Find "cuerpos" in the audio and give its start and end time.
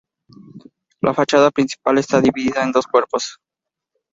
2.87-3.37